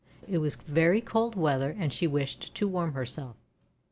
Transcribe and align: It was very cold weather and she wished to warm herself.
It 0.27 0.39
was 0.39 0.55
very 0.55 0.99
cold 0.99 1.35
weather 1.35 1.75
and 1.77 1.93
she 1.93 2.07
wished 2.07 2.55
to 2.55 2.67
warm 2.67 2.93
herself. 2.93 3.35